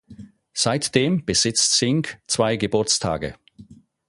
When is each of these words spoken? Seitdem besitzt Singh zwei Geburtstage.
Seitdem 0.55 1.25
besitzt 1.25 1.73
Singh 1.77 2.07
zwei 2.25 2.55
Geburtstage. 2.55 3.35